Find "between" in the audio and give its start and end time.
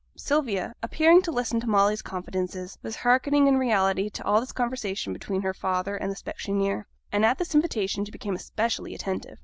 5.13-5.43